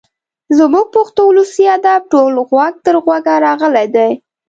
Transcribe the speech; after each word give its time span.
زموږ 0.57 0.85
پښتو 0.95 1.21
ولسي 1.27 1.63
ادب 1.77 2.01
ټول 2.11 2.33
غوږ 2.47 2.73
تر 2.85 2.95
غوږه 3.03 3.35
راغلی 3.45 3.85
دی. 3.95 4.09